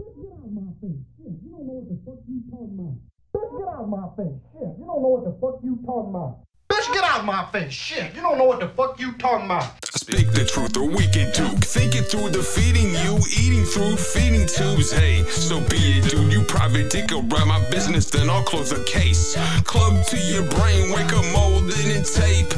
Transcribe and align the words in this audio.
Bitch, 0.00 0.14
get 0.16 0.32
out 0.32 0.44
of 0.44 0.52
my 0.52 0.72
face. 0.80 0.98
Shit, 1.16 1.32
you 1.42 1.50
don't 1.50 1.66
know 1.66 1.78
what 1.78 1.88
the 1.88 1.98
fuck 2.04 2.18
you 2.26 2.42
talking 2.50 2.74
about. 2.74 2.98
Bitch, 3.34 3.58
get 3.58 3.68
out 3.68 3.82
of 3.82 3.88
my 3.88 4.08
face. 4.16 4.40
Shit, 4.52 4.78
you 4.78 4.84
don't 4.86 5.02
know 5.02 5.08
what 5.08 5.24
the 5.24 5.34
fuck 5.40 5.60
you 5.62 5.78
talking 5.86 6.10
about. 6.10 6.38
Bitch, 6.68 6.92
get 6.92 7.04
out 7.04 7.20
of 7.20 7.24
my 7.24 7.46
face. 7.52 7.72
Shit, 7.72 8.14
you 8.14 8.22
don't 8.22 8.38
know 8.38 8.44
what 8.44 8.60
the 8.60 8.68
fuck 8.68 8.98
you 8.98 9.12
talking 9.12 9.46
about. 9.46 9.70
Speak 9.94 10.32
the 10.32 10.44
truth 10.44 10.76
or 10.76 10.88
we 10.88 11.06
can 11.06 11.30
duke. 11.30 11.62
Thinking 11.62 12.02
through 12.02 12.30
defeating 12.30 12.90
you, 12.90 13.22
eating 13.38 13.64
through 13.64 13.96
feeding 13.96 14.46
tubes. 14.46 14.90
Hey, 14.90 15.22
so 15.30 15.60
be 15.70 16.02
it, 16.02 16.10
dude. 16.10 16.32
You 16.32 16.42
private 16.42 16.90
dick 16.90 17.12
around 17.12 17.48
my 17.48 17.62
business, 17.70 18.10
then 18.10 18.28
I'll 18.28 18.42
close 18.42 18.70
the 18.70 18.82
case. 18.84 19.36
Club 19.62 20.04
to 20.06 20.18
your 20.18 20.42
brain, 20.58 20.90
wake 20.90 21.12
up 21.12 21.24
molded 21.32 21.78
in 21.86 22.02
tape. 22.02 22.50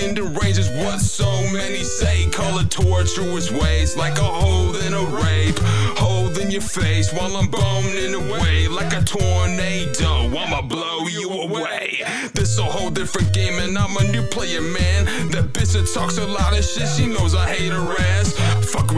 Fucking 0.00 0.14
deranged 0.14 0.58
is 0.58 0.70
what 0.70 0.98
so 0.98 1.30
many 1.52 1.84
say. 1.84 2.26
Call 2.30 2.58
it 2.58 2.70
torturous 2.70 3.50
ways, 3.50 3.96
like 3.96 4.16
a 4.18 4.22
hole 4.22 4.74
in 4.76 4.94
a 4.94 5.04
rape. 5.04 5.58
Hole 5.98 6.28
in 6.38 6.50
your 6.50 6.62
face 6.62 7.12
while 7.12 7.36
I'm 7.36 7.48
boning 7.48 8.14
away 8.14 8.68
like 8.68 8.94
a 8.94 9.02
tornado. 9.04 10.34
I'ma 10.34 10.62
blow 10.62 11.06
you 11.06 11.30
away. 11.30 12.02
This 12.32 12.58
a 12.58 12.62
whole 12.62 12.90
different 12.90 13.34
game, 13.34 13.58
and 13.58 13.76
I'm 13.76 13.94
a 13.96 14.10
new 14.10 14.22
player, 14.28 14.62
man. 14.62 15.04
That 15.32 15.52
bitch 15.52 15.72
that 15.74 15.90
talks 15.92 16.16
a 16.16 16.26
lot 16.26 16.56
of 16.58 16.64
shit, 16.64 16.88
she 16.88 17.06
knows 17.06 17.34
I 17.34 17.52
hate 17.52 17.72
her 17.72 17.99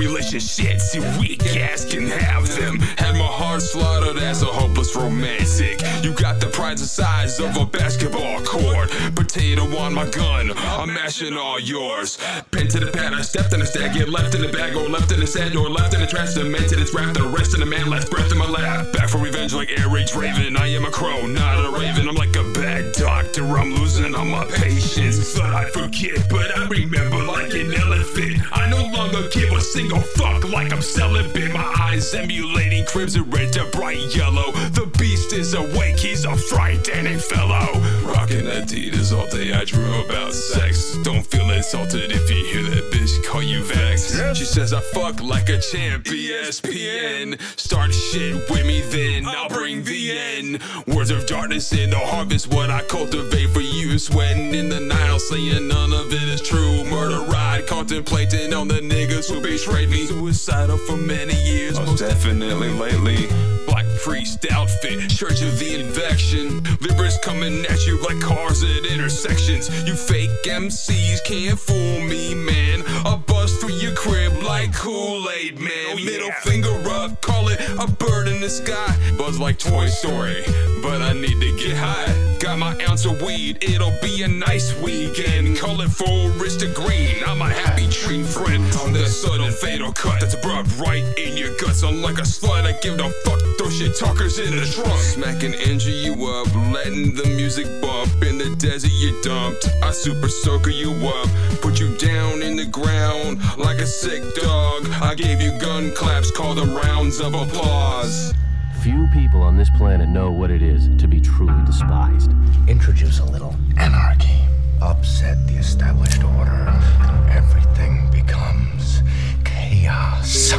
relationships, 0.06 0.91
see 0.91 1.01
weak 1.19 1.45
ass 1.56 1.84
can 1.84 2.06
have 2.06 2.48
them. 2.56 2.79
Had 2.98 3.15
my 3.15 3.24
heart 3.24 3.62
slaughtered 3.62 4.19
as 4.19 4.43
a 4.43 4.47
hopeless 4.47 4.95
romantic. 4.97 5.80
You 6.02 6.12
got 6.12 6.41
the 6.41 6.48
prize 6.48 6.80
the 6.80 6.87
size 6.87 7.38
of 7.41 7.56
a 7.56 7.66
basketball 7.66 8.41
court. 8.43 8.91
Potato 9.15 9.65
on 9.79 9.95
my 9.95 10.09
gun, 10.09 10.52
I'm 10.57 10.93
mashing 10.93 11.37
all 11.37 11.59
yours. 11.59 12.19
Pen 12.51 12.69
to 12.69 12.80
the 12.80 12.91
pad, 12.91 13.15
I 13.15 13.23
stepped 13.23 13.52
in 13.52 13.60
the 13.60 13.66
stack, 13.66 13.95
get 13.95 14.09
left 14.09 14.34
in 14.34 14.43
the 14.43 14.48
bag, 14.48 14.77
or 14.77 14.88
left 14.88 15.12
in 15.12 15.20
the 15.20 15.27
sand, 15.27 15.57
or 15.57 15.69
left 15.69 15.95
in 15.95 16.01
the 16.01 16.07
trash, 16.07 16.34
cemented 16.34 16.80
it's 16.80 16.95
wrapped, 16.95 17.15
the 17.15 17.29
rest 17.29 17.55
of 17.55 17.60
the 17.60 17.66
man 17.66 17.91
last 17.91 18.10
breath 18.10 18.32
in 18.32 18.38
my 18.38 18.48
lap. 18.48 18.93
Back 18.93 19.09
for 19.09 19.19
revenge 19.19 19.55
like 19.55 19.71
Eric 19.71 20.07
Draven. 20.07 20.57
I 20.57 20.69
am 20.69 20.84
a 20.84 20.91
crow, 20.91 21.27
not 21.27 21.65
a 21.65 21.71
raven. 21.71 22.09
I'm 22.09 22.15
like 22.15 22.37
a 22.37 22.45
bad 22.52 22.93
doctor, 22.93 23.45
I'm 23.57 23.74
losing 23.74 24.15
all 24.15 24.24
my 24.24 24.45
patience. 24.46 25.32
Thought 25.35 25.54
I'd 25.54 25.73
forget, 25.73 26.29
but 26.29 26.57
I 26.57 26.66
remember 26.66 27.23
like 27.23 27.52
an 27.54 27.73
elephant. 27.74 28.41
I 28.52 28.69
no 28.69 28.85
longer 28.96 29.29
give 29.29 29.52
a 29.52 29.60
single 29.60 29.91
fuck 30.01 30.48
like 30.51 30.73
I'm 30.73 30.82
selling 30.82 31.12
celibate. 31.12 31.52
My 31.52 31.74
eyes 31.80 32.15
emulating 32.15 32.85
crimson 32.87 33.29
red 33.30 33.52
to 33.54 33.65
bright 33.73 34.15
yellow. 34.15 34.52
The 34.73 34.90
beast 34.98 35.32
is 35.32 35.54
awake, 35.54 35.98
he's 35.98 36.24
a 36.24 36.37
frightening 36.37 37.18
fellow. 37.18 37.80
Rocking 38.04 38.46
Adidas 38.46 39.16
all 39.16 39.26
day, 39.29 39.52
I 39.52 39.65
dream 39.65 40.04
about 40.04 40.32
sex. 40.32 40.96
Don't 41.02 41.26
feel 41.26 41.51
insulted 41.51 42.13
if 42.13 42.30
you 42.30 42.45
hear 42.46 42.63
that 42.70 42.90
bitch 42.93 43.02
call 43.32 43.43
you 43.43 43.63
Vex. 43.65 44.15
She 44.37 44.45
says 44.45 44.73
I 44.73 44.80
fuck 44.80 45.23
like 45.23 45.48
a 45.48 45.59
champ, 45.59 46.04
ESPN. 46.04 47.40
Start 47.59 47.93
shit 47.93 48.35
with 48.51 48.66
me, 48.66 48.82
then 48.82 49.26
I'll 49.26 49.48
bring 49.48 49.82
the 49.85 50.13
end. 50.13 50.60
Words 50.87 51.10
of 51.10 51.26
darkness 51.26 51.73
in 51.73 51.90
the 51.90 51.98
harvest, 51.98 52.52
what 52.52 52.70
I 52.70 52.82
cultivate 52.82 53.51
for 53.51 53.60
you. 53.60 53.98
Sweating 53.98 54.54
in 54.54 54.68
the 54.68 54.80
Nile, 54.80 55.18
saying 55.18 55.68
none 55.68 55.93
of 55.93 56.13
it 56.13 56.29
is 56.29 56.43
true. 56.43 56.85
Murder 56.85 57.23
ride, 57.30 57.66
contemplating 57.66 58.52
on 58.52 58.68
the 58.68 58.80
niggas 58.80 59.30
who 59.32 59.40
betrayed 59.40 59.82
Suicidal 59.91 60.79
for 60.79 60.97
many 60.97 61.35
years, 61.43 61.77
oh, 61.77 61.85
most 61.85 61.99
definitely 61.99 62.69
lately. 62.69 63.27
Black 63.66 63.85
priest 64.05 64.47
outfit, 64.50 65.11
church 65.11 65.43
of 65.43 65.59
the 65.59 65.81
infection. 65.81 66.62
Libras 66.81 67.19
coming 67.22 67.66
at 67.66 67.84
you 67.87 68.00
like 68.03 68.21
cars 68.21 68.62
at 68.62 68.87
intersections. 68.87 69.69
You 69.84 69.94
fake 69.94 70.31
MCs 70.44 71.25
can't 71.25 71.59
fool 71.59 72.00
me, 72.00 72.34
man. 72.34 72.84
I'll 73.05 73.19
bust 73.19 73.60
through 73.60 73.75
your 73.75 73.94
crib 73.94 74.43
like 74.44 74.72
Kool-Aid, 74.72 75.59
man. 75.59 75.72
Oh, 75.88 75.97
Middle 75.97 76.33
finger 76.43 76.78
up, 76.88 77.21
call 77.21 77.49
it 77.49 77.60
a 77.60 77.91
bird 77.91 78.28
in 78.28 78.41
the 78.41 78.50
sky. 78.50 78.97
Buzz 79.19 79.41
like 79.41 79.59
Toy 79.59 79.87
Story, 79.87 80.44
but 80.83 81.03
I 81.03 81.12
need 81.12 81.41
to 81.41 81.56
get 81.56 81.77
high. 81.77 82.22
Got 82.53 82.58
my 82.58 82.84
ounce 82.84 83.06
of 83.06 83.22
weed, 83.22 83.64
it'll 83.64 83.97
be 84.03 84.25
a 84.25 84.28
nice 84.28 84.78
weekend. 84.78 85.56
Call 85.56 85.80
it 85.80 85.88
forest 85.88 86.60
to 86.60 86.66
green, 86.74 87.24
I'm 87.26 87.40
a 87.40 87.48
happy 87.48 87.88
tree 87.88 88.22
friend. 88.22 88.62
On 88.84 88.92
the 88.92 89.06
sudden 89.06 89.50
fatal 89.50 89.90
cut 89.90 90.20
that's 90.20 90.34
abrupt 90.34 90.78
right 90.78 91.02
in 91.16 91.38
your 91.38 91.56
guts. 91.56 91.82
I'm 91.82 92.02
like 92.02 92.18
a 92.18 92.28
slut, 92.28 92.66
I 92.66 92.78
give 92.82 92.98
no 92.98 93.08
fuck. 93.24 93.41
Throw 93.56 93.70
shit 93.70 93.96
talkers 93.96 94.38
in 94.38 94.54
the 94.54 94.66
trunk. 94.66 95.00
Smacking 95.00 95.54
injure 95.54 95.88
you 95.88 96.12
up, 96.26 96.54
letting 96.70 97.14
the 97.14 97.24
music 97.24 97.64
bump. 97.80 98.10
In 98.22 98.36
the 98.36 98.54
desert 98.56 98.92
you 98.92 99.18
dumped, 99.22 99.70
I 99.82 99.91
super 99.91 100.28
soaker 100.28 100.68
you 100.68 100.92
up. 101.08 101.30
Put 101.62 101.80
you 101.80 101.96
down 101.96 102.42
in 102.42 102.56
the 102.56 102.66
ground 102.66 103.41
like 103.56 103.78
a 103.78 103.86
sick 103.86 104.22
dog. 104.34 104.91
I 105.00 105.14
gave 105.14 105.41
you 105.41 105.58
gun 105.58 105.91
claps, 105.92 106.30
call 106.30 106.54
them 106.54 106.74
rounds 106.74 107.18
of 107.18 107.32
applause. 107.32 108.34
Few 108.82 109.06
people 109.12 109.43
on 109.43 109.56
this 109.56 109.70
planet 109.70 110.09
know 110.09 110.32
what 110.32 110.50
it 110.50 110.60
is 110.60 110.88
to 111.00 111.06
be 111.06 111.20
truly 111.20 111.65
despised. 111.65 112.32
Introduce 112.66 113.20
a 113.20 113.25
little 113.25 113.54
anarchy. 113.76 114.41
Upset 114.81 115.47
the 115.47 115.54
established 115.54 116.25
order, 116.25 116.50
and 116.50 117.31
everything 117.31 118.10
becomes 118.10 119.04
chaos. 119.44 120.50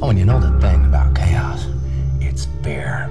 Oh, 0.00 0.10
and 0.10 0.18
you 0.20 0.24
know 0.24 0.38
the 0.38 0.56
thing 0.60 0.84
about 0.84 1.16
chaos? 1.16 1.66
It's 2.20 2.46
fear. 2.62 3.10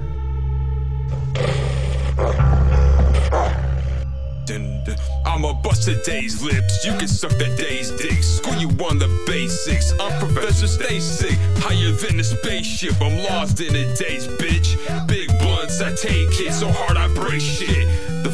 Dun. 4.46 4.80
I'ma 5.24 5.54
bust 5.54 5.82
today's 5.82 6.40
lips. 6.40 6.84
You 6.84 6.92
can 6.92 7.08
suck 7.08 7.32
that 7.32 7.58
day's 7.58 7.90
dick. 7.90 8.22
School 8.22 8.54
you 8.54 8.68
on 8.84 8.98
the 8.98 9.08
basics. 9.26 9.92
I'm 9.98 10.18
Professor 10.20 10.68
Stay 10.68 11.00
Sick. 11.00 11.36
Higher 11.56 11.90
than 11.90 12.20
a 12.20 12.24
spaceship. 12.24 12.94
I'm 13.00 13.18
lost 13.24 13.60
in 13.60 13.74
a 13.74 13.84
daze, 13.96 14.28
bitch. 14.28 14.76
Big 15.08 15.28
blunts, 15.40 15.80
I 15.80 15.90
take 15.94 16.40
it 16.40 16.52
so 16.52 16.68
hard 16.70 16.96
I 16.96 17.08
break 17.08 17.40
shit. 17.40 17.88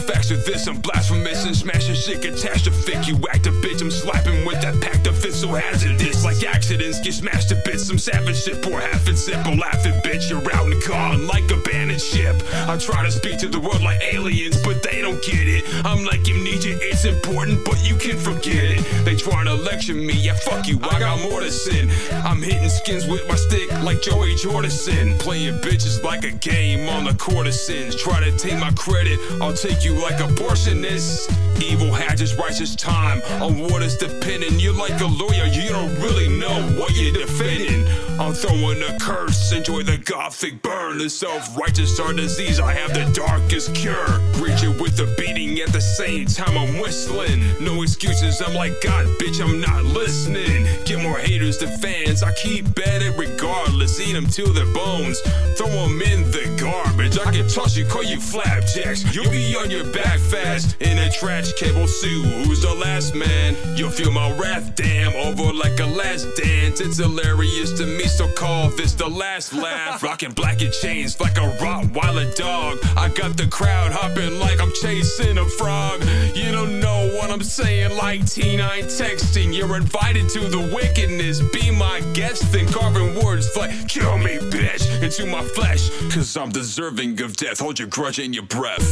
Facts 0.06 0.30
of 0.30 0.44
this, 0.44 0.66
I'm 0.66 0.80
blasphemous 0.80 1.46
and 1.46 1.56
smashing 1.56 1.94
shit 1.94 2.22
catastrophic. 2.22 3.06
You 3.06 3.16
act 3.30 3.46
a 3.46 3.50
bitch, 3.50 3.80
I'm 3.80 3.90
slapping 3.90 4.44
with 4.44 4.60
that 4.62 4.80
packed 4.80 5.06
of 5.06 5.16
fist 5.16 5.40
so 5.40 5.48
hazardous. 5.48 6.24
Like 6.24 6.42
accidents 6.44 7.00
get 7.00 7.14
smashed 7.14 7.48
to 7.50 7.56
bits. 7.64 7.86
Some 7.86 7.98
savage 7.98 8.42
shit, 8.42 8.62
pour 8.62 8.80
half 8.80 9.08
and 9.08 9.18
sip. 9.18 9.44
I'm 9.46 9.58
laughing, 9.58 9.92
bitch. 10.04 10.28
You're 10.28 10.42
out 10.54 10.66
and 10.66 10.82
gone 10.84 11.26
like 11.26 11.50
a 11.50 11.62
abandoned 11.62 12.00
ship. 12.00 12.36
I 12.68 12.76
try 12.76 13.04
to 13.04 13.10
speak 13.10 13.38
to 13.38 13.48
the 13.48 13.60
world 13.60 13.82
like 13.82 14.00
aliens, 14.02 14.60
but 14.62 14.82
they 14.82 15.00
don't 15.00 15.22
get 15.22 15.46
it. 15.46 15.64
I'm 15.84 16.04
like 16.04 16.28
amnesia, 16.28 16.78
it's 16.80 17.04
important, 17.04 17.64
but 17.64 17.78
you 17.88 17.96
can 17.96 18.16
forget 18.16 18.78
it. 18.78 19.04
They 19.04 19.16
try 19.16 19.44
to 19.44 19.54
lecture 19.54 19.94
me, 19.94 20.14
yeah, 20.14 20.34
fuck 20.34 20.66
you, 20.66 20.78
I 20.82 20.98
got 20.98 21.20
more 21.20 21.40
to 21.40 21.50
sin. 21.50 21.90
I'm 22.24 22.42
hitting 22.42 22.68
skins 22.68 23.06
with 23.06 23.26
my 23.28 23.36
stick 23.36 23.70
like 23.82 24.02
Joey 24.02 24.34
Jordison. 24.34 25.18
Playing 25.18 25.54
bitches 25.60 26.02
like 26.02 26.24
a 26.24 26.30
game 26.30 26.88
on 26.88 27.04
the 27.04 27.14
courtesans. 27.14 27.96
Try 27.96 28.20
to 28.20 28.36
take 28.36 28.58
my 28.58 28.70
credit, 28.72 29.18
I'll 29.40 29.52
take 29.52 29.84
you 29.84 29.91
like 30.00 30.16
abortionists. 30.16 31.30
Evil 31.62 31.92
just 32.22 32.38
righteous 32.38 32.76
time 32.76 33.20
on 33.42 33.58
what 33.58 33.82
is 33.82 33.96
dependent. 33.96 34.60
You're 34.60 34.74
like 34.74 35.00
a 35.00 35.06
lawyer, 35.06 35.46
you 35.46 35.68
don't 35.70 35.92
really 35.96 36.28
know 36.28 36.62
what 36.78 36.94
you're 36.94 37.12
defending. 37.12 37.84
I'm 38.20 38.32
throwing 38.32 38.80
a 38.82 38.96
curse, 39.00 39.52
enjoy 39.52 39.82
the 39.82 39.98
gothic 39.98 40.62
burn. 40.62 40.98
The 40.98 41.10
self 41.10 41.56
righteous 41.58 41.98
are 41.98 42.12
disease, 42.12 42.60
I 42.60 42.72
have 42.74 42.94
the 42.94 43.10
darkest 43.12 43.74
cure. 43.74 44.20
Reaching 44.38 44.78
with 44.78 44.96
the 44.96 45.12
beating 45.18 45.58
at 45.60 45.72
the 45.72 45.80
same 45.80 46.26
time 46.26 46.56
I'm 46.56 46.78
whistling. 46.80 47.42
No 47.60 47.82
excuses, 47.82 48.40
I'm 48.40 48.54
like, 48.54 48.80
God, 48.82 49.06
bitch, 49.18 49.42
I'm 49.42 49.60
not 49.60 49.84
listening. 49.84 50.66
Get 50.84 51.02
more 51.02 51.18
haters 51.18 51.58
than 51.58 51.76
fans, 51.78 52.22
I 52.22 52.32
keep 52.34 52.66
at 52.78 53.02
it 53.02 53.18
regardless. 53.18 53.61
Eat 53.82 54.12
them 54.12 54.26
till 54.26 54.52
their 54.52 54.72
bones, 54.72 55.18
throw 55.56 55.66
them 55.66 56.00
in 56.02 56.22
the 56.30 56.46
garbage. 56.60 57.18
I 57.18 57.32
can 57.32 57.48
toss 57.48 57.76
you, 57.76 57.84
call 57.84 58.04
you 58.04 58.20
flapjacks. 58.20 59.02
You'll 59.12 59.30
be 59.30 59.56
on 59.56 59.70
your 59.70 59.84
back 59.92 60.20
fast 60.20 60.80
in 60.80 60.98
a 60.98 61.10
trash 61.10 61.52
cable 61.54 61.88
suit. 61.88 62.24
Who's 62.46 62.62
the 62.62 62.74
last 62.74 63.16
man? 63.16 63.56
You'll 63.76 63.90
feel 63.90 64.12
my 64.12 64.30
wrath, 64.38 64.76
damn, 64.76 65.12
over 65.14 65.52
like 65.52 65.80
a 65.80 65.86
last 65.86 66.28
dance. 66.36 66.80
It's 66.80 66.98
hilarious 66.98 67.72
to 67.78 67.86
me, 67.86 68.04
so 68.04 68.28
call 68.34 68.70
this 68.70 68.94
the 68.94 69.08
last 69.08 69.52
laugh. 69.52 70.00
Rocking 70.02 70.32
black 70.32 70.62
and 70.62 70.72
chains 70.72 71.20
like 71.20 71.36
a 71.36 71.50
Rottweiler 71.58 72.34
dog. 72.36 72.78
I 72.96 73.08
got 73.08 73.36
the 73.36 73.48
crowd 73.48 73.90
hopping 73.90 74.38
like 74.38 74.60
I'm 74.60 74.72
chasing 74.80 75.38
a 75.38 75.44
frog. 75.44 76.00
You 76.34 76.52
don't 76.52 76.78
know 76.78 76.91
what 77.22 77.30
I'm 77.30 77.42
saying, 77.44 77.96
like 77.96 78.22
T9 78.22 78.58
texting. 78.90 79.54
You're 79.54 79.76
invited 79.76 80.28
to 80.30 80.40
the 80.40 80.58
wickedness. 80.74 81.40
Be 81.52 81.70
my 81.70 82.00
guest, 82.14 82.50
then 82.50 82.66
carving 82.66 83.14
words 83.24 83.56
like 83.56 83.70
kill 83.88 84.18
me, 84.18 84.38
bitch, 84.50 84.82
into 85.00 85.26
my 85.26 85.42
flesh. 85.42 85.88
Cause 86.12 86.36
I'm 86.36 86.50
deserving 86.50 87.22
of 87.22 87.36
death. 87.36 87.60
Hold 87.60 87.78
your 87.78 87.86
grudge 87.88 88.18
in 88.18 88.32
your 88.32 88.42
breath. 88.42 88.82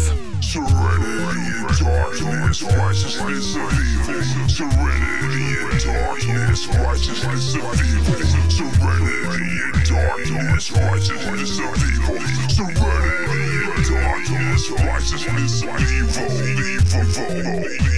Serenity 0.44 1.43
in 1.59 1.67
darkness, 1.82 2.62
righteousness 2.62 3.56
of 3.56 3.73
evil. 3.75 4.23
Serenity 4.49 5.47
in 5.59 5.75
darkness, 5.83 6.69
righteousness 6.69 7.55
of 7.56 7.83
evil. 7.83 8.15
Serenity 8.49 9.50
in 9.59 9.75
darkness, 9.91 10.71
righteousness 10.71 11.59
of 11.59 11.75
evil. 11.91 12.21
Serenity 12.49 13.43
in 13.67 13.83
darkness, 13.91 14.71
righteousness 14.71 15.62
of 15.62 15.81
evil. 15.91 16.31
Evil, 16.31 17.09
evil, 17.11 17.89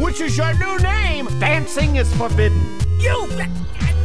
Which 0.00 0.20
is 0.20 0.36
your 0.36 0.54
new 0.54 0.78
name? 0.78 1.26
Dancing 1.38 1.96
is 1.96 2.12
forbidden. 2.16 2.60
You. 2.98 3.28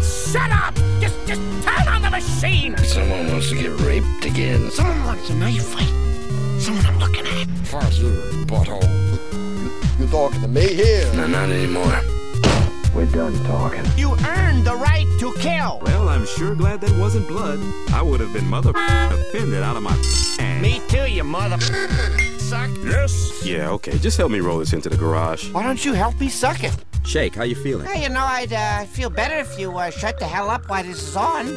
shut 0.02 0.52
up! 0.52 0.76
Just, 1.00 1.18
just 1.26 1.42
turn 1.64 1.88
on 1.88 2.02
the 2.02 2.10
machine! 2.10 2.78
Someone 2.78 3.28
wants 3.28 3.50
to 3.50 3.56
get 3.56 3.80
raped 3.82 4.26
again. 4.26 4.70
Someone 4.72 5.04
wants 5.04 5.30
a 5.30 5.36
knife 5.36 5.64
fight. 5.64 6.62
Someone 6.62 6.86
I'm 6.86 7.00
looking 7.00 7.26
at. 7.26 7.48
Fuck 7.66 7.98
you, 7.98 8.12
butthole. 8.46 10.00
You're 10.00 10.10
talking 10.10 10.42
to 10.42 10.48
me 10.48 10.74
here? 10.74 11.14
No, 11.14 11.28
not 11.28 11.50
anymore. 11.50 12.21
We're 12.94 13.06
done 13.06 13.34
talking. 13.46 13.86
You 13.96 14.12
earned 14.28 14.66
the 14.66 14.76
right 14.76 15.08
to 15.20 15.34
kill. 15.36 15.80
Well, 15.84 16.10
I'm 16.10 16.26
sure 16.26 16.56
glad 16.56 16.82
that 16.82 16.92
wasn't 17.00 17.26
blood. 17.28 17.60
I 17.94 18.02
would 18.02 18.20
have 18.20 18.34
been 18.34 18.48
mother 18.48 18.72
offended 18.76 19.64
out 19.64 19.78
of 19.78 19.84
my 19.84 19.92
ass. 20.40 20.62
Me 20.62 20.82
too, 20.90 21.10
you 21.10 21.24
mother 21.24 21.58
suck. 22.38 22.70
Yes. 22.84 23.46
Yeah, 23.46 23.70
okay. 23.72 23.98
Just 23.98 24.18
help 24.18 24.30
me 24.32 24.42
roll 24.42 24.60
this 24.60 24.74
into 24.74 24.90
the 24.90 24.98
garage. 24.98 25.52
Why 25.52 25.64
don't 25.64 25.84
you 25.86 25.94
help 25.94 26.20
me 26.20 26.28
suck 26.28 26.66
it? 26.66 26.76
Shake, 27.06 27.36
how 27.36 27.44
you 27.44 27.56
feeling? 27.56 27.88
Hey, 27.88 28.04
you 28.04 28.10
know, 28.10 28.24
I'd 28.24 28.54
uh, 28.54 28.84
feel 28.86 29.10
better 29.10 29.38
if 29.38 29.58
you 29.58 29.76
uh, 29.78 29.90
shut 29.90 30.20
the 30.20 30.26
hell 30.26 30.50
up 30.50 30.70
while 30.70 30.84
this 30.84 31.02
is 31.02 31.16
on. 31.16 31.48